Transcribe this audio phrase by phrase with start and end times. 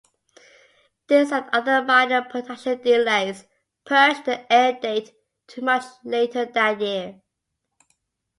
[1.05, 3.45] This and other minor production delays
[3.85, 5.11] pushed the airdate
[5.49, 7.21] to much later that year.